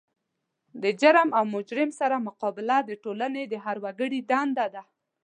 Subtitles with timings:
[0.83, 4.83] د جرم او مجرم سره مقابله د ټولنې د هر وګړي دنده ده.